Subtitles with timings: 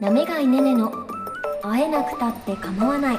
[0.00, 0.90] なめがいねねの
[1.62, 3.18] 会えなくたって構わない。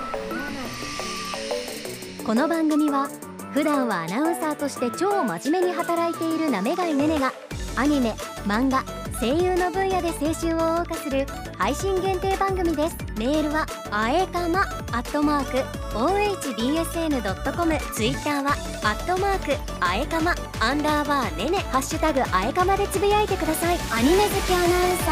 [2.25, 3.07] この番組は
[3.53, 7.31] 普段はアナウンサーとして超真面目に働いているなめがいねねが
[7.75, 8.11] アニメ
[8.45, 8.83] 漫画
[9.19, 11.25] 声優の分野で青春を謳歌する
[11.57, 12.97] 配信限定番組です。
[13.17, 14.61] メールはあえかま
[14.91, 15.57] アットマーク
[15.97, 18.51] ohbsn.com ツイッターは
[18.83, 23.77] アットマークあえかまアンダーバーねねハッシュタグあえかまでつぶやいてください。
[23.93, 25.11] アニメ好きアナウンサ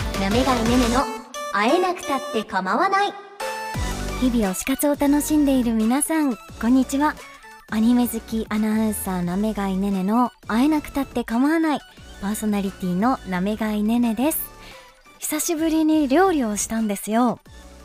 [0.00, 0.03] ー。
[0.20, 1.04] なめがいねねの
[1.52, 3.12] 会えなくたって構わない。
[4.20, 7.14] 日々推し活を楽しんでいる皆さんこんにちは。
[7.68, 11.80] アニメ好きアナウンサーなめがいねねの会えなくたって構わない。
[12.22, 14.38] パーソナリティのなめがいねねです。
[15.18, 17.40] 久しぶりに料理をしたんですよ。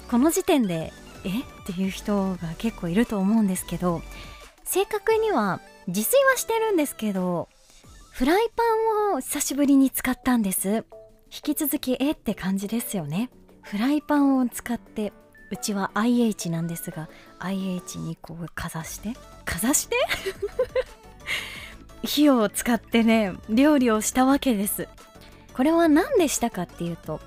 [0.09, 0.93] この時点で
[1.25, 1.29] え？
[1.29, 4.01] っていう人が結構いると思うんですけど
[4.63, 7.49] 正確には自炊はしてるんですけど
[8.11, 8.63] フライパ
[9.13, 10.85] ンを久しぶりに使ったんです。
[11.31, 13.29] 引き続きえって感じですよね。
[13.61, 15.13] フライパンを使って
[15.51, 17.07] うちは IH なんですが
[17.39, 19.13] IH にこうかざして。
[19.45, 19.95] かざして？
[22.03, 24.87] 火を使ってね料理をしたわけです。
[25.53, 27.19] これは何でしたかっていうと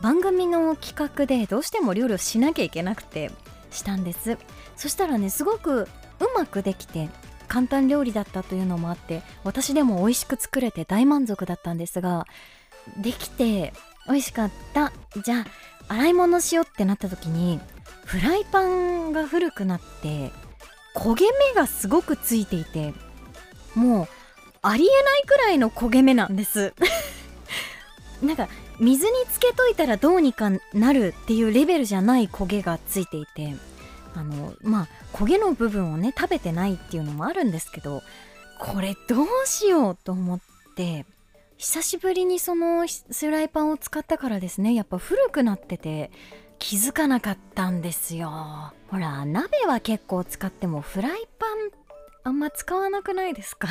[0.00, 3.30] 番組の企画でどうしても料理をしなきゃいけなくて
[3.70, 4.38] したんです。
[4.76, 5.88] そしたらねすごくう
[6.34, 7.10] まくできて
[7.48, 12.26] 簡単料理だったというのもあって私でも美味しく作れて大満足だったんですが
[12.96, 13.72] できて
[14.06, 14.92] 美味しかった。
[15.22, 15.46] じゃ
[15.88, 17.60] あ洗い物しようってなった時に
[18.04, 20.30] フライパンが古くなって
[20.94, 22.94] 焦げ目がすごくついていて
[23.74, 24.08] もう
[24.62, 26.74] ありえないくらいの焦げ目なんです。
[28.22, 33.54] なんか水につけといたらどうにかなるっていうレベルじゃない焦げがついていて
[34.14, 38.02] あのまあ焦げの部分をね食べてないっていうのもあるんですけど
[38.58, 40.40] これどうしようと思っ
[40.76, 41.06] て
[41.62, 44.72] 久しぶりにそのフライパンを使ったからですね。
[44.74, 46.10] やっぱ古くなってて
[46.58, 48.72] 気づかなかったんですよ。
[48.88, 51.58] ほら鍋は結構使ってもフライパン
[52.24, 53.68] あんま使わなくないですか？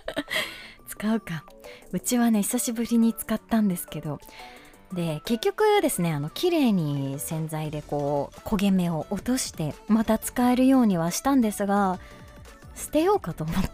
[0.88, 1.44] 使うか。
[1.92, 4.18] うちはね久しぶりに使ったんですけど。
[4.94, 11.98] で結局ですねあの綺麗に洗剤でこう焦げ目を落としてまた使えるようにはしたんですが
[12.74, 13.70] 捨てようかと思って。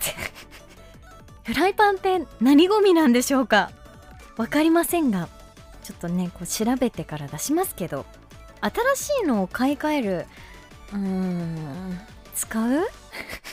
[1.49, 3.71] フライパンって何ゴミなんでしょうか？
[4.37, 5.29] 分かりませんが
[5.83, 8.05] ちょっとねこう調べてから出しますけど
[8.97, 10.27] 新しいのを買い替える
[10.93, 11.99] うーん
[12.35, 12.87] 使う？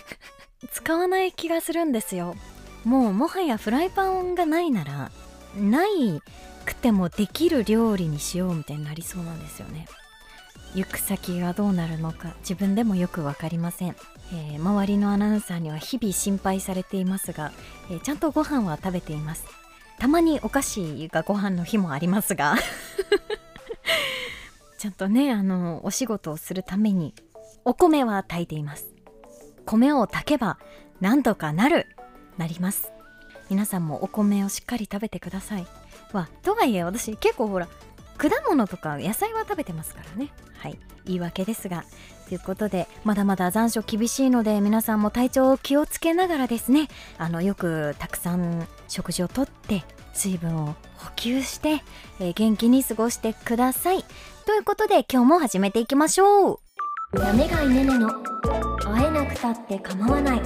[0.71, 2.35] 使わない気がするんですよ。
[2.83, 5.11] もうもはやフライパンがないなら
[5.57, 6.21] ない
[6.65, 9.87] くてもできる料理にしようみたいになりそうなんですよね。
[10.75, 13.95] 行く先がどうなるのか自分でもよく分かりません、
[14.33, 17.53] えー、周りのアナウンサーには日々心配されていますが、
[17.89, 19.45] えー、ちゃんとご飯は食べています。
[19.97, 22.57] たまにお菓子がご飯の日もありますが
[24.77, 27.13] ちゃんとねあのお仕事をするために
[27.63, 28.93] お米は炊いています。
[29.65, 30.59] 米を炊けば
[31.01, 31.87] なんとかなる
[32.37, 32.91] なります。
[33.49, 35.67] 皆さんもお米をしっかり食べてください。
[36.11, 37.67] わとはいえ私結構ほら
[38.17, 40.29] 果物とか野菜は食べてますからね。
[40.57, 40.79] はい。
[41.05, 41.83] 言い訳ですが。
[42.27, 46.87] ということでまだまだ残暑厳しいので皆さんも体調を気をつけながらですね。
[47.17, 49.83] あのよくたくさん食事をとって
[50.13, 51.83] 水分を補給して、
[52.19, 54.03] えー、元気に過ごしてください。
[54.45, 56.53] ということで今日も始めていきましょ
[57.13, 57.19] う。
[57.19, 58.09] やめがいねねの
[58.83, 60.41] 会えなくたって構わない。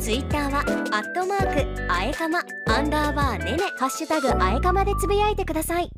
[0.00, 5.90] ツイッターはアットマークあえかまアンダーバーねねハッシュタグあえかまでつぶやいてください。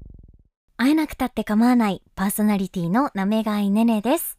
[0.80, 4.38] 会えなくたって構わないパーソナリティのなめがいねねです。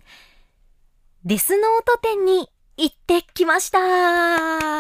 [1.25, 3.79] デスノート店に行ってきました。
[3.79, 4.79] わ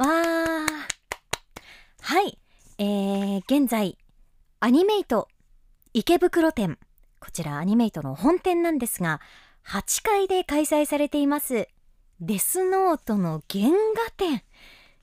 [0.00, 0.66] ー。
[2.00, 2.36] はい、
[2.78, 3.96] えー、現在
[4.58, 5.28] アニメイト
[5.94, 6.78] 池袋店。
[7.20, 9.20] こちらアニメイトの本店なんですが
[9.66, 11.68] 8階で開催されています
[12.20, 14.42] デスノートの原画展。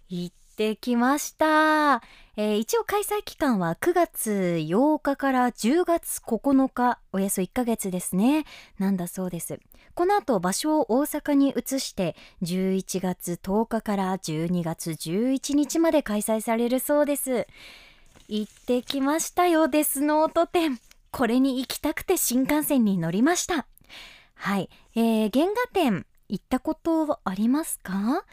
[0.10, 2.02] 行っってきました、
[2.38, 8.46] えー、一応開催期間は9月8日から10月9日およそ1ヶ月ですね
[8.80, 9.60] なんだそうです。
[9.96, 17.48] この後場所を大阪に移して11月10日から12月11日まで開催されるそうです。
[18.30, 20.80] 行ってきましたよデスノート展
[21.12, 23.68] これに行きたくて新幹線に乗りました。
[24.36, 28.24] はい、えー、原画展行ったことありますか？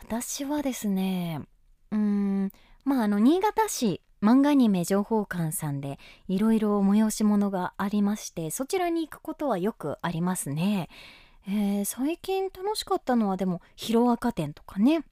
[0.00, 1.42] 私はですね
[1.90, 2.52] うん。
[2.84, 10.88] まああの新潟市漫画アニメ情報館さんでいろいろ催し物がありましてそちらに行くことはよくありますね、
[11.46, 15.04] えー、最近楽しかったのはでもヒロアカ展とかね。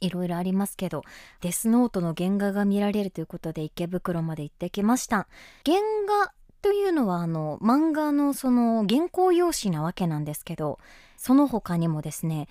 [0.00, 1.02] いろいろありますけど
[1.40, 5.28] デスノートの原画が見られるということで池袋まで行ってきました。
[5.64, 10.78] 原画というのはあの漫画のその原稿用紙なわけなんですけど
[11.16, 12.48] その他にもですね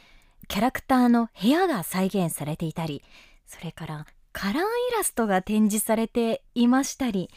[0.47, 3.03] キャラクターの部屋が再現されていたり
[3.45, 7.29] それからカラーイラストが展示されていましたり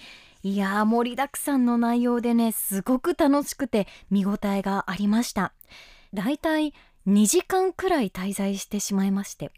[0.43, 5.53] いやー盛りだくさんの内容でねすごく楽しくて見応えがありました。
[6.15, 6.73] だいたい
[7.07, 9.51] 2時間くらい滞在してしまいまして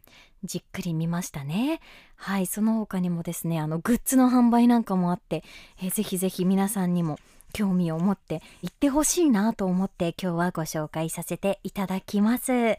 [0.45, 1.81] じっくり見ましたね。
[2.17, 5.45] はいその他にもですねあのグッズの販売なんかもあって
[5.83, 7.19] えぜひぜひ皆さんにも
[7.53, 12.79] 興味を持って行ってほしいなと思って今日はご紹介させていただきます。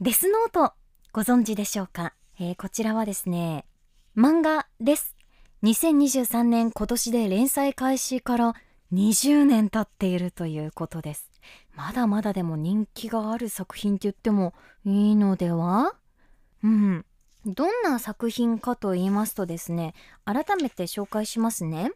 [0.00, 0.72] デスノート
[1.12, 3.64] ご存知でしょうか、えー、こちらはですね
[4.16, 5.14] 漫画です。
[5.62, 8.54] 2023年今年で連載開始から
[8.92, 11.30] 20年経っているということです。
[11.76, 14.54] まだまだでも人気がある作品って言っても
[14.84, 15.94] いいのでは？
[16.64, 17.06] うん。
[17.46, 19.94] どんな作品かと言いますとですね
[20.24, 21.92] 改めて紹介しますね。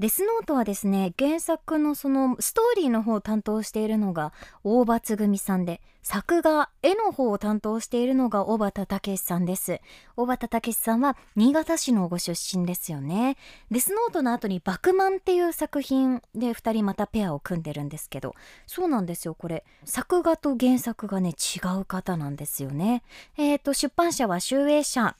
[0.00, 4.32] デスノートはですね原作のそのストーリーの方を担当しているのが
[4.64, 9.82] 大場つぐみさんで作画絵の方を担当しているのが小畑武さんです。
[10.16, 13.36] 小畑武さんは新潟市のご出身ですよね。
[13.70, 18.34] デスノートの後にバクマンっていう作品で2人またペアを組んでるんですけど
[18.66, 19.34] そうなんですよ。
[19.34, 23.02] これ作画と原作がね違う方なんですよね。
[23.36, 25.14] えっ、ー、と出版社は集英社。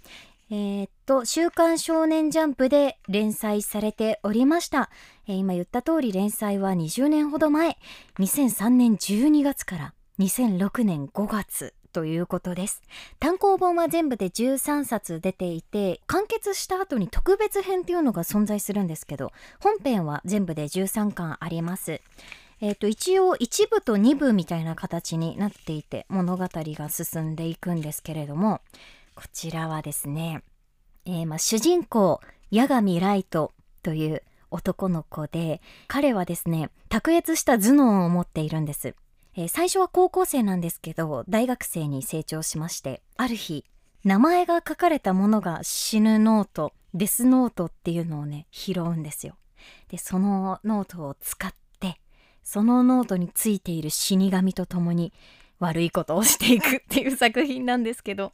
[0.52, 4.91] えー、っと、週刊少年ジャンプで連載されておりました。
[5.29, 7.79] えー、今言った通り連載は20年ほど前、
[8.19, 12.82] 2003年12月から2006年5月ということです。
[13.20, 19.31] 単行本は全部で13冊出ていて、完結した後に特別編っていうのが存在するんですけど、
[19.61, 22.00] 本編は全部で13巻あります。
[22.61, 28.61] えっ、ー、と、一応1部と2部みたいな形になっていて、物語が進んでいくんですけれども、
[29.20, 30.43] こちらはですね、
[31.05, 33.52] えー、まあ、主人公八神ライト
[33.82, 38.94] という男の子で彼はですね卓越した頭脳を持っているんです、
[39.37, 43.67] えー、最初は高校生なんですけど大学生に成長しましてある日
[44.05, 49.37] 名前が書かれたものが死ぬノートデスノートっていうのをね拾うんですよ。
[49.90, 52.00] でそのノートを使って
[52.43, 55.12] そのノートについている死神と共に
[55.58, 58.32] 悪いことをしていくっていう作品なんですけど。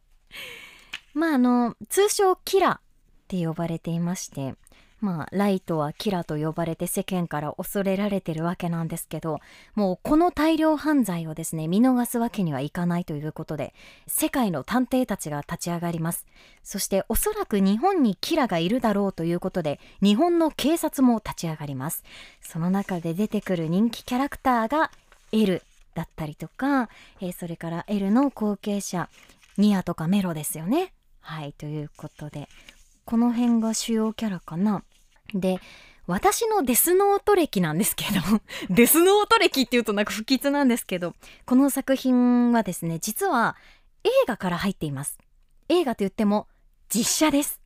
[1.17, 2.81] まああの通称キラっ
[3.27, 4.55] て呼ばれていまして
[5.01, 9.41] まあライトはキラと呼ばれて世間から恐れられてるわけなんですけど
[9.75, 13.73] もうこの大量犯罪をですね見逃すわけにはいかないということで
[14.07, 16.27] 世界の探偵たちが立ち上がります。
[16.63, 22.05] そしておそらく日本にキラがいるだろうということで日本の警察も立ち上がります。
[22.43, 24.91] その中で出てくる人気キャラクターが
[25.33, 25.63] L
[25.95, 26.91] だったりとか、
[27.23, 29.09] えー、それから L の後継者
[29.57, 30.93] ニアとかメロですよね。
[31.27, 32.49] はいということで
[33.05, 34.85] この辺が主要キャラかな。
[35.35, 35.59] で
[36.07, 38.21] 私のデスノート歴なんですけど
[38.73, 43.57] デスノート歴っていうとなんか不吉なんですけどこの作品はですね実は
[44.05, 45.19] 映画から入っています。
[45.69, 46.47] 映画と言っても
[46.89, 47.61] 実写です。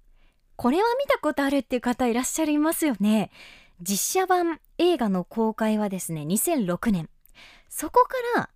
[0.56, 3.30] これは見たことあるっていう方いらっしゃいますよね。
[3.82, 7.10] 実写版映画の公開はですね2006年。
[7.68, 8.48] そこから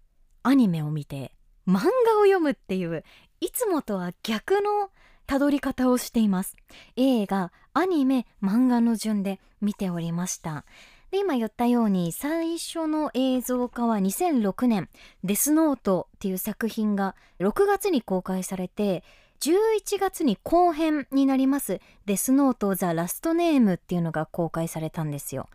[0.43, 1.35] アニメを見て
[1.69, 3.05] 漫画を読むっていう
[3.41, 4.91] いつもとは逆の
[5.27, 6.57] たどり方をしています。
[6.97, 10.65] 映画アニメ漫画の順で見ておりました。
[11.11, 14.89] で今言ったように最初の映像化は2006年
[15.23, 19.05] 「デスノート」っていう作品が6月に公開されて
[19.41, 25.49] 11月に後編になります「デスノート・ザ・ラストネーム」っていうのが公開されたんですよ。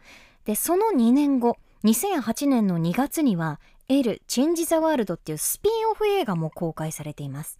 [0.45, 3.59] でその2年後2008年の2月には
[3.89, 7.59] L チェンジ・ザ・ワールドっていうスピンオフ映画も公開されています。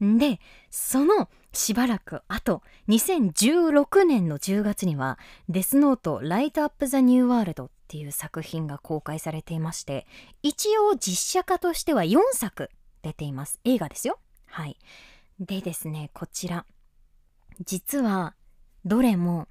[0.00, 0.40] で、
[0.70, 5.18] そのしばらく後、2016年の10月には
[5.48, 10.06] デスノート・ライト・アップ・ザ・ニュー・ワールドっていう作品が公開されていまして、
[10.42, 12.70] 一応実写化としては4作
[13.02, 13.60] 出ています。
[13.64, 14.18] 映画ですよ。
[14.46, 14.78] はい。
[15.38, 16.66] でですね、こちら。
[17.64, 18.34] 実は、
[18.84, 19.48] どれも、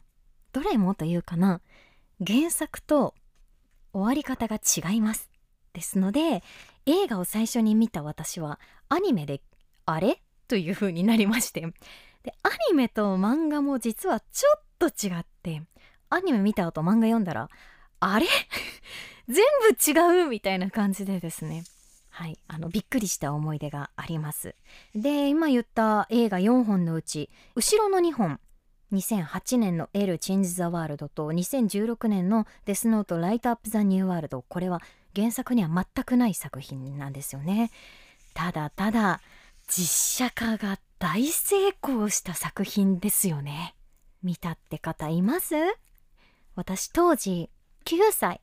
[0.52, 1.62] どれもというかな、
[2.26, 3.14] 原作と
[3.94, 5.35] 終わり方が違います。
[5.76, 6.42] ですので
[6.88, 9.42] 映画を最初に見た私はアニメで
[9.86, 10.22] あれ？
[10.48, 11.62] という風になりまして。
[12.24, 15.62] でアニメと漫画も実はちょっと違って
[16.10, 17.50] アニメ見た後漫画読んだら
[18.00, 18.26] あれ？
[19.28, 21.64] 全部違うみたいな感じでですね。
[22.10, 22.40] はい。
[22.48, 24.56] あのびっくりした思い出があります。
[24.96, 28.40] で今言った映画4本のうち後ろの2本
[28.94, 34.82] 2008年の「L Change the World」と2016年の「デスノート Light up the NEW world」これは
[35.16, 37.72] 原作には全くない作品なんですよね。
[38.34, 39.22] ただただ
[39.68, 43.76] 実写化が大成功した作品ですよね。
[44.22, 45.56] 見たって方います？
[46.56, 47.50] 私当時
[47.86, 48.42] 9歳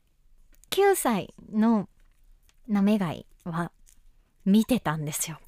[0.69, 1.87] 9歳の
[2.67, 3.71] なめがいは
[4.45, 5.39] 見てたんですよ。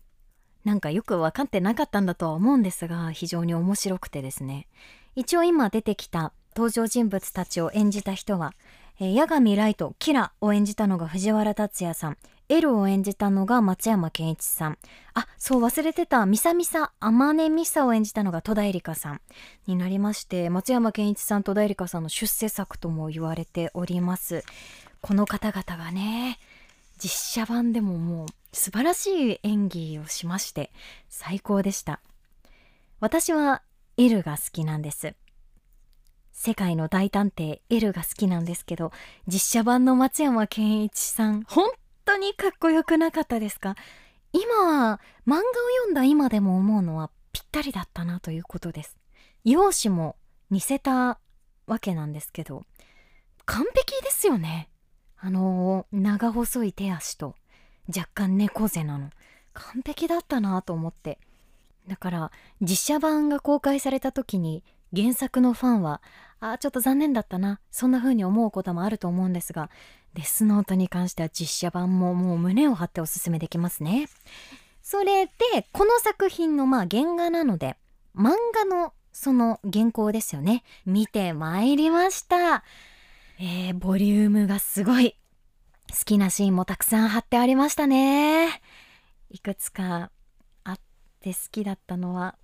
[0.63, 4.67] なんかよく分かってなかったんだとは思うんですが非常に面白くてですね。
[5.15, 8.53] 一応今出てきた登場人物たちを演じた人は、
[8.99, 12.17] えー、八神ライトキラを演じたのが藤原竜也さん。
[12.47, 14.77] L を演じたのが松山ケンイチさん。
[15.13, 16.25] あそう忘れてた。
[16.25, 19.21] ミサミサ天音ミサを演じたのが戸田恵梨香さん。
[19.67, 24.43] になりまして松山ケンイチさん戸田恵梨香さんの出世作とも言われております。
[25.01, 26.39] この方々がね
[26.97, 30.71] 実写版でももう素晴らしい演技をしまして
[31.09, 31.99] 最高でした。
[32.99, 33.61] 私は
[33.97, 35.15] L が好きなんです。
[36.37, 38.91] 世界の大探偵 L が好きなんですけど
[39.25, 41.71] 実写版の松山ケンイチさん本
[42.03, 43.75] 当にかっこよくなかったですか？
[44.33, 45.41] 今漫画を
[45.79, 48.97] 読んだ今でも思うのはぴったりだったなということです。
[49.45, 50.17] 容姿も
[50.51, 51.19] 似せた
[51.67, 52.63] わけなんですけど
[53.45, 54.69] 完璧ですよね。
[55.17, 57.33] あの長細い手足と
[57.87, 59.09] 若干猫背なの。
[59.53, 61.17] 完璧だったなと思って。
[61.87, 64.63] だから実写版が公開された時に
[64.95, 66.01] 原作のファンは
[66.39, 67.59] あちょっと残念だったな。
[67.71, 69.69] そんな風に思うこともあると思うんですが
[70.13, 74.07] デスノートに関しては実写版ももう胸を張っておすすめできますね。
[74.81, 75.33] それで
[75.71, 77.75] この作品のまあ原画なので
[78.15, 80.63] 漫画のその原稿ですよね。
[80.85, 82.63] 見てまいりました。
[83.39, 85.15] えー、ボリュームがすごい。
[85.91, 88.61] 好きなシーンもたくさん貼ってありましたね。
[89.29, 90.11] いくつか
[90.63, 90.79] あっ
[91.21, 92.35] て好きだったのは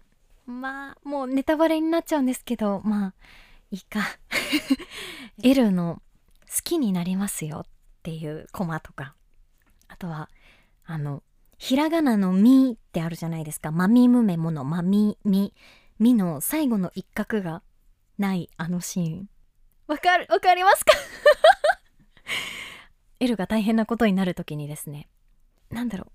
[0.52, 3.14] まあもうネタバレになっちゃうんですけどまあ
[3.72, 4.02] いいか。
[5.44, 6.02] L の
[6.48, 7.70] 好きになりますよっ
[8.04, 9.16] ていうコマとか。
[9.88, 10.30] あとは
[10.86, 11.24] あの
[11.58, 15.54] ひらがなの「み」ってあるじゃないですか「まみむめもの「まみみ」
[16.00, 17.62] 「み」の最後の一画が
[18.18, 19.30] ないあのシーン。
[19.88, 20.94] わかるわかりますか？
[23.20, 25.08] L が大変なことになる時にですね
[25.70, 26.12] 何だろう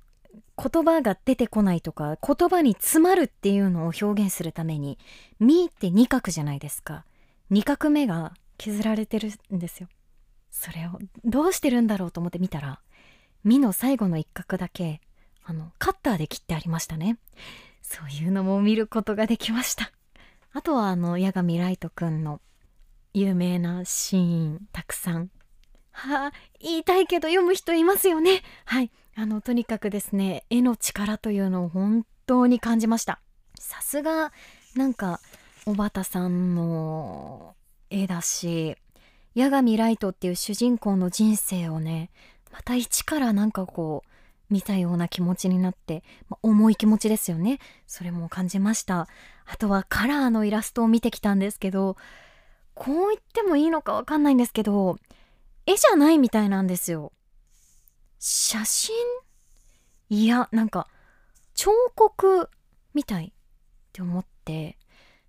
[0.57, 4.99] 言葉が出てこないとか言葉に詰まるっていうのを表現するために
[5.39, 7.05] 「み」って二画じゃないですか。
[7.51, 9.89] 2画目が削られてるんですよ。
[10.51, 12.81] それをどうしてるんだろうと思って見たら
[13.45, 15.01] 「み」の最後の一画だけ
[15.45, 17.19] あのカッターで切ってありましたね。
[17.83, 19.93] そういうのも見ることができました。
[20.53, 22.41] あとはあの八神ライトくんの
[23.15, 25.31] 有名なシーンたくさん。
[25.97, 28.43] はあ言いたいけど読む人いますよね。
[28.67, 28.91] はい。
[29.15, 33.19] あのとにかくですね絵の力というのを本当に感じました。
[33.59, 34.31] さすが
[34.75, 35.21] なんか
[35.65, 37.55] 小畑さんの
[37.89, 38.77] 絵だし
[39.35, 42.11] 八神ライトっていう主人公の人生をね
[42.53, 44.11] また一からなんかこう
[44.51, 47.59] 見たような気持ちになって、ま重い気持ちですよね。
[47.89, 49.09] それも感じました。
[49.47, 51.97] あとはカラーのイラストを見てきたんですけど
[52.75, 54.99] こう言ってもいいのかわかんないんですけど
[55.67, 57.13] 絵じゃないみたいなんですよ。
[58.19, 58.95] 写真？
[60.09, 60.87] いやなんか
[61.55, 62.49] 彫刻
[62.95, 63.33] みたいっ
[63.93, 64.79] て思って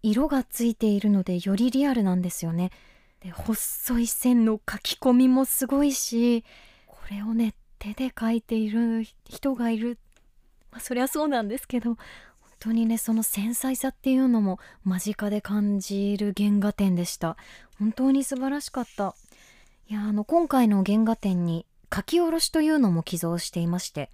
[0.03, 2.71] 色がついているのでよりリアルなんですよね。
[3.19, 6.45] で細い線の書き込みもすごいし
[6.85, 9.97] これをね手で描いている人がいる。
[10.71, 11.97] まあそりゃそうなんですけど本
[12.59, 17.37] 当にねその繊細さっていうのも間近で感じる原画展でした。
[17.79, 19.15] 本当に素晴らしかった。
[19.93, 24.11] やあの今回の原画展に書き下ろしというのも寄贈していまして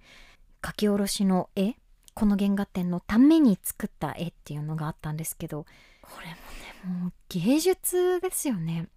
[0.64, 1.74] 書き下ろしの絵
[2.14, 5.66] この原画展のために作った絵っていうのがあったんですけど
[6.02, 8.88] これもねもう芸術ですよね。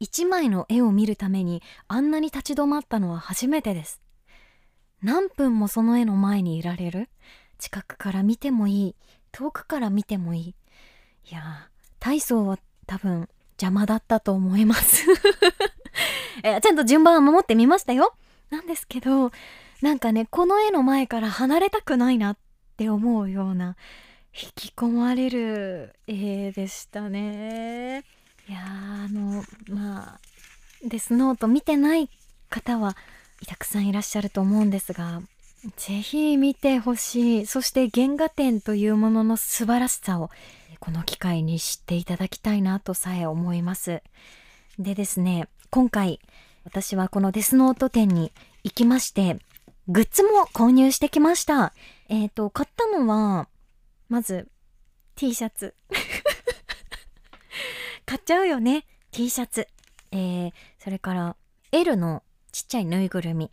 [0.00, 4.02] 一枚の絵を見るためにあんなに立ち止まったのは初めてです。
[5.00, 7.08] 何分もその絵の前にいられる。
[7.58, 8.96] 近くから見てもいい。
[9.30, 10.54] 遠くから見てもいい。
[11.30, 15.06] いやー体操は多分邪魔だったと思います。
[16.42, 18.14] えちゃんと順番は守ってみましたよ。
[18.50, 19.30] なんですけど
[19.80, 22.36] なんかねこの絵の前から離れたくないなっ
[22.76, 23.76] て思うような
[24.34, 28.04] 引き込まれる絵でしたね。
[28.48, 30.20] いやあのまあ
[30.84, 32.08] デスノート見てない
[32.50, 32.96] 方は
[33.46, 35.22] たくさんいらっしゃると思うんですが
[35.76, 37.46] ぜひ見てほしい。
[37.46, 40.30] そして原画展というものの素晴らしさを
[40.80, 44.02] この機会に知っていただきたいなとさえ思います。
[44.78, 46.20] でですね今回
[46.64, 48.30] 私はこのデスノート展に
[48.62, 49.38] 行きまして
[49.88, 51.72] グッズも購入してきました。
[52.10, 53.48] えっ、ー、と、買ったのは、
[54.10, 54.48] まず、
[55.16, 55.74] T シャツ。
[58.04, 58.84] 買っちゃうよね。
[59.12, 59.66] T シャツ。
[60.10, 61.36] えー、それから、
[61.72, 63.50] L のちっちゃいぬいぐるみ。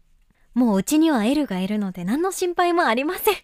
[0.53, 3.35] もううちには L がいるので何の心配もありません。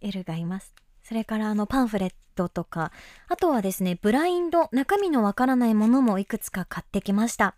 [0.00, 0.71] L がいます。
[1.02, 2.92] それからあのパンフレットとか、
[3.28, 7.54] あとはですね、ブラインド、中身のわからないものもいくつか買ってきました。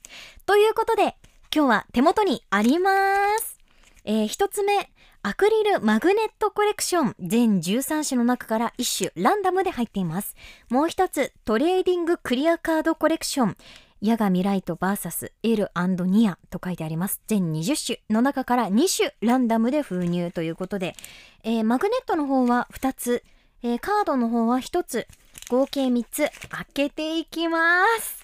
[0.47, 1.17] ということで、
[1.55, 2.91] 今日は手元にありま
[3.39, 3.59] す。
[4.05, 4.91] えー、一つ目、
[5.23, 10.35] アクリルマグネットコレクション全13種の中から1種ランダムで入っています。
[10.69, 13.57] もう一つ、トレーディングクリアカードコレクション
[14.03, 15.71] ヤガミライト VS L&
[16.07, 17.23] ニアと書いてあります。
[17.27, 20.95] 全20種の中から2種ランダムで封入ということで、
[21.43, 23.25] えーマグネットの方は2つ、
[23.67, 25.09] えーカードの方は1つ、
[25.49, 28.23] 合計3つ開けていきます。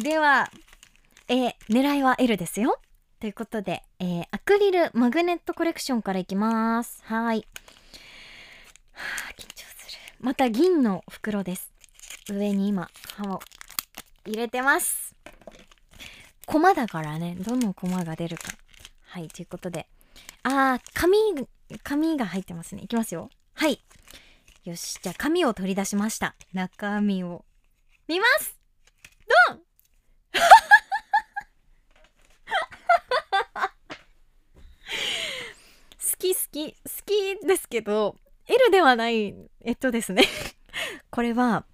[0.00, 0.52] では、
[1.26, 2.78] えー狙いは L ですよ。
[3.18, 7.02] ということで、えーアクリルマグネットコレクションからいきます。
[7.06, 7.44] はい。
[8.92, 9.98] はあ、緊張する。
[10.20, 11.72] また銀の袋です。
[12.30, 13.40] 上に今、刃を
[14.26, 15.16] 入れてます。
[16.46, 18.44] コマだからね、どのコマが出るか。
[19.06, 19.88] はい、ということで。
[20.44, 21.18] あー、紙、
[21.82, 22.82] 紙が入ってますね。
[22.84, 23.28] いきますよ。
[23.54, 23.82] はい。
[24.68, 26.34] よし、じゃあ紙を取り出しました。
[26.52, 27.46] 中身を。
[28.06, 28.60] 見ます。
[29.48, 29.60] ドン。
[35.96, 40.24] 好き好き好きですけど L ではないえっとですね。
[41.08, 41.64] これは、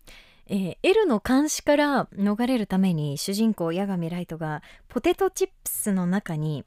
[0.47, 6.65] えー L の監視から逃れるために主人公八神ライトがポテトチップスの中に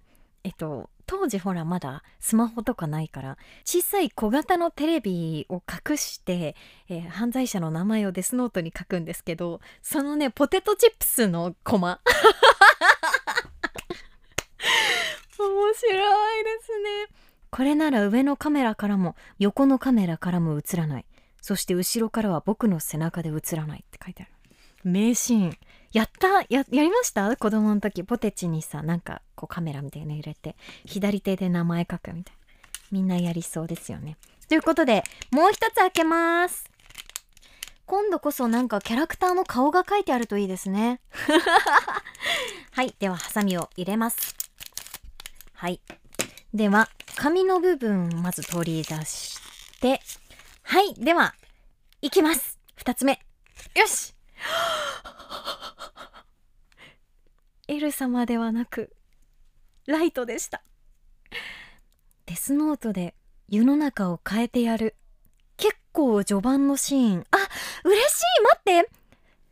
[0.48, 6.56] えっと当時ほらまだスマホとかないから小さい小型のテレビを隠して、
[6.88, 12.00] えー犯罪者の名前をデスノートに書くんですけどそのねポテトチップスのコマ。
[15.38, 17.08] 面白いですね。
[17.52, 21.06] これなら上のカメラからも横のカメラからも映らない。
[21.42, 24.32] そして後ろからは僕の背中で映らないって書いてある。
[24.90, 25.58] 名シーン。
[25.94, 27.36] やったややりました？
[27.38, 32.48] 子供の時ポテチにさなんかこうカメラみたいなの入れて左手で名前書くみたいな。
[32.92, 34.18] みんなやりそうですよね。
[34.48, 36.70] ということでもう一つ開けます。
[37.86, 41.00] 今度こそなんかキャラクターの顔が書いてあるといいですね。
[42.72, 44.36] はいではハサミを入れます。
[45.54, 45.82] はい。
[46.54, 49.40] では紙の部分をまず取り出し
[49.82, 50.02] て
[50.64, 51.34] はいでは
[52.02, 52.60] いきます。
[52.76, 53.20] 二つ目。
[53.76, 54.14] よし。
[57.70, 58.96] L 様ではなく
[59.88, 60.64] ライトでした。
[62.26, 63.14] デスノートで
[63.50, 64.96] 世の中を変えてやる。
[65.58, 67.26] 結構序盤のシーン。
[67.30, 67.38] あ
[67.84, 68.42] 嬉しい。
[68.44, 68.90] 待って。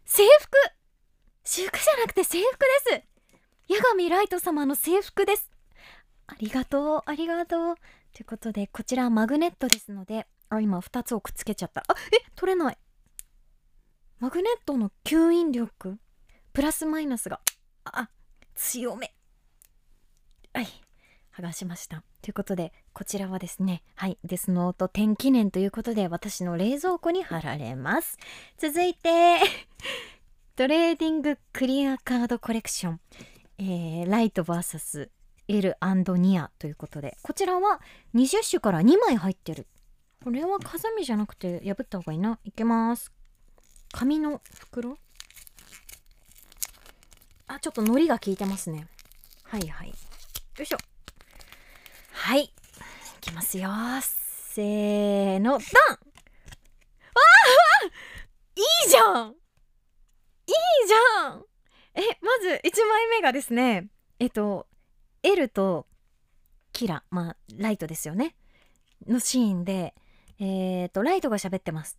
[0.05, 0.57] 制服。
[1.43, 3.03] 私服じゃなくて制服で
[3.67, 3.73] す。
[3.75, 5.51] 八神ライト様の制服です。
[6.27, 7.01] ありがとう。
[7.05, 7.75] ありがとう。
[8.13, 11.83] ということでこちらマグネットですのであ今2つをくっつけちゃった。
[11.87, 12.77] あえ取れない。
[14.19, 15.97] マグネットの吸引力？
[16.53, 17.41] プラスマイナスが。
[17.85, 18.09] あ
[18.55, 19.13] 強め。
[20.53, 20.67] はい。
[21.37, 22.03] 剥がしました。
[22.21, 28.17] ということでこちらはですねはいデスノート10記念ということで私の冷蔵庫に貼られます。
[28.57, 29.37] 続いて
[30.55, 33.01] トレーディングクリアカードコレクション、
[33.57, 35.09] えーライト VS
[35.47, 37.81] L& ニアということでこちらは
[38.15, 39.67] 20種から2枚入ってる。
[40.23, 42.39] これはハサミじゃなくて破った方がいいな。
[42.45, 43.11] いけます。
[43.91, 44.97] 紙の袋？
[47.47, 48.87] あちょっと海苔が効いてますね。
[49.43, 49.89] はいはい。
[49.89, 49.93] よ
[50.59, 50.77] いしょ。
[52.11, 52.51] はいい
[53.21, 53.69] きますよ
[54.01, 55.59] せーのドン！
[55.59, 57.87] あー
[58.55, 59.29] いいじゃん！
[59.29, 59.33] いい
[60.87, 61.43] じゃん！
[61.95, 63.87] えまず1枚目がですね
[64.19, 64.67] えっと
[65.23, 65.87] L と
[66.71, 68.35] キラまあライトですよね。
[69.07, 69.93] のシーンで
[70.39, 71.97] えっとライトが喋ってます。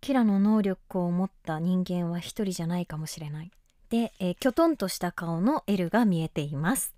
[0.00, 3.50] キラの能力を持った人間は一人じゃないかもしれない
[3.90, 6.94] で、えー、きょとんとした顔の L が見えています。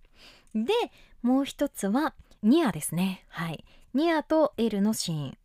[0.54, 0.72] で
[1.22, 3.24] もう一つはニアですね。
[3.28, 3.64] はい。
[3.94, 5.38] ニアと L のシーン。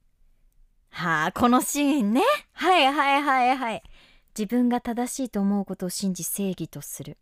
[0.90, 2.22] はあこのシーンね。
[2.54, 3.84] はいはいはいはい。
[4.38, 7.18] 自分が正しいと思うことを信じ正義とする。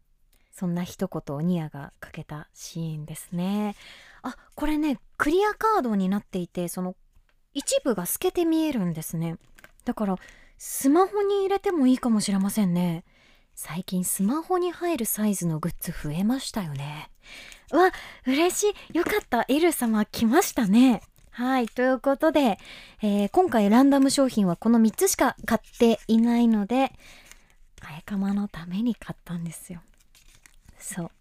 [0.51, 3.75] そんな一言をニアがかけたシーンですね。
[4.21, 6.95] あこれねクリアカードになっていてその
[7.53, 9.37] 一部が透けて見えるんですね。
[9.85, 10.15] だから
[10.57, 13.03] スマホに入れてもいいかもしれませんね。
[13.55, 17.09] 最近スマホに入るサイズのグッズ増えましたよね。
[17.71, 17.91] わ
[18.25, 18.97] 嬉しい。
[18.97, 19.45] よかった。
[19.47, 21.01] L 様来ましたね。
[21.31, 21.67] はい。
[21.67, 22.57] ということで、
[23.01, 26.91] えー今回ランダム商品はこの3つしか買っていないので
[27.81, 29.81] あやかまのために買ったんですよ。
[30.77, 31.11] そう。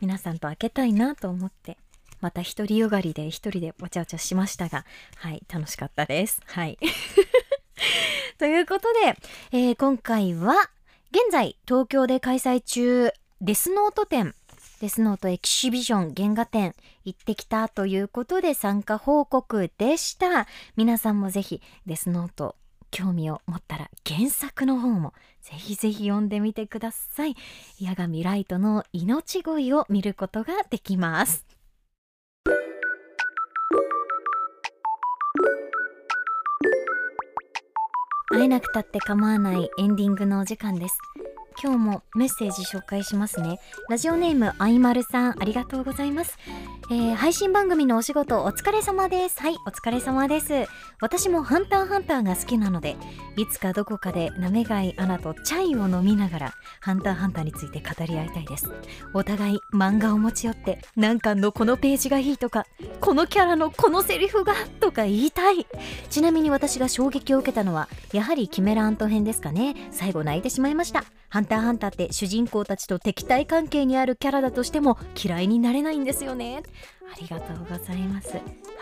[0.00, 1.78] 皆さんと開けたいなと思って
[2.20, 4.84] また一人よがりで一人でわちゃわちゃしましたが
[5.16, 5.42] はい。
[5.48, 6.40] 楽しかったです。
[6.46, 6.78] はい。
[8.38, 9.16] ということで、
[9.52, 10.70] えー今回は
[11.16, 14.34] 現在東京で開催中デスノート展
[14.82, 16.74] デスノートエキシビジョン原画展
[17.06, 20.46] 行ってきたということで参加報告でした。
[20.76, 22.54] 皆さんもぜひデスノート
[22.90, 27.34] 興味を持ったら原作の方もぜひぜひ読んでみてください。
[27.82, 31.46] 八神ライトの命乞いを見ることができます。
[38.28, 40.98] 会えなくたって構わないエンディングのお時間です。
[41.62, 43.58] 今日もメッセージ紹介しますね。
[43.88, 46.36] ラジオネームあいまるさんありがとうございます。
[46.90, 49.40] えー、配信番組のお仕事お疲れ様です。
[49.40, 50.66] はいお疲れ様です。
[51.00, 52.96] 私もハンターハンターが好きなので
[53.36, 58.70] いつかどこかでなめがいアナとチャイを飲みながらハンターハンターについて語り合いたいです。
[59.14, 62.66] お互い漫画を持ち寄って何巻のこのページがいいとか
[63.00, 65.66] このキャラのこのセリフがとか言いたい。
[66.10, 69.74] ちなみに私が衝撃を受けたのはやはりキメラアント編ですかね。
[69.90, 71.04] 最後泣いてしまいました。
[71.28, 76.62] ハンターハンターって主人公たちと敵対関係にあるキャラだとしても嫌いになれないんですよね
[77.12, 78.32] ありがとうございます。
[78.32, 78.40] は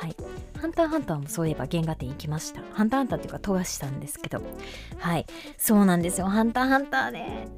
[0.08, 0.16] い。
[0.58, 2.62] ハンターハンターもそういえば原画展行きました。
[2.72, 4.42] ハンターハンターっていうか、富樫したんですけど。
[4.98, 5.26] はい。
[5.58, 6.26] そうなんですよ。
[6.26, 7.48] ハンターハンターね。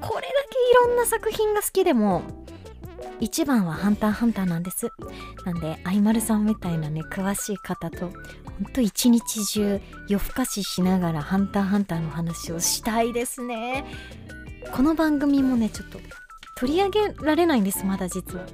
[0.00, 2.22] これだけいろんな作品が好きでも、
[3.20, 4.90] 一番はハンターハンターなんです。
[5.44, 8.10] なんで、アイマルさんみたいなね、詳しい方と、ほ
[8.62, 13.84] んと一日中夜更かししながらハンターハンターの話をしたいですね。
[14.72, 15.98] この番組もね、ちょっと
[16.56, 18.46] 取り上げられないんです、まだ実は。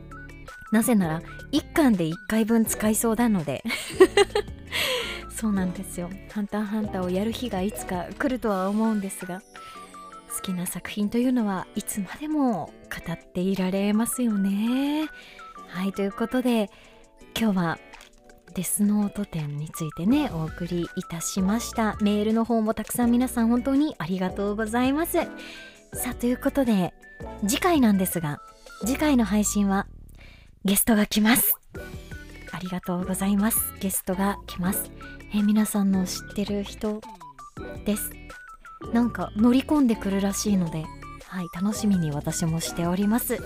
[0.71, 1.23] なぜなら
[1.53, 3.63] 1巻で1回分使いそうなので。
[5.31, 9.43] そうなんですよ「ハンターハンター」をやる日がいつか来るとは思うんですが。
[10.35, 12.73] 好きな作品というのはいつまでも
[13.07, 15.09] 語っていられますよね。
[15.69, 16.71] はいということで
[17.39, 17.79] 今日は
[18.55, 21.97] デスノート展についてねお送りいたしました。
[22.01, 25.19] メールの方もたくさん皆さん本当にありがとうございます。
[25.95, 26.95] さあということで
[27.47, 28.41] 次回なんですが
[28.81, 29.87] 次回の配信は
[30.65, 31.55] ゲストが来ます。
[32.53, 33.59] ありがとうございます。
[33.81, 34.91] ゲストが来ます。
[35.35, 37.01] え、皆さんの知ってる人
[37.85, 38.11] です。
[38.93, 40.85] なんか乗り込んでくるらしいので
[41.27, 43.39] はい楽しみに私もしております。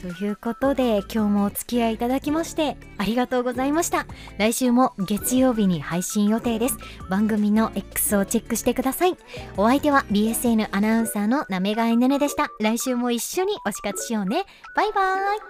[0.00, 4.06] ということで今日もお付き合いいただきましてありがとうございました。
[4.38, 6.76] 来週も月曜日に配信予定です。
[7.08, 9.16] 番組の X をチェックしてください。
[9.56, 12.50] お相手は BSN アナウンサーのなめがいねねでした。
[12.60, 14.44] 来週も一緒に推し活しようね。
[14.74, 15.49] バイバーイ。